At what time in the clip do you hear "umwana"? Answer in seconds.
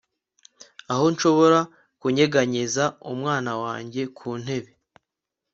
3.13-3.51